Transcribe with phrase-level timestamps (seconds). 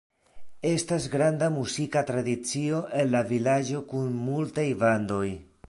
[0.69, 5.25] Estas granda muzika tradicio en la vilaĝo kun multaj bandoj.